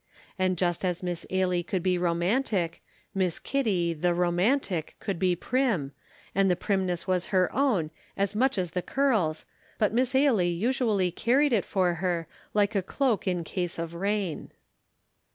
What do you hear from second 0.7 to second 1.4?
as Miss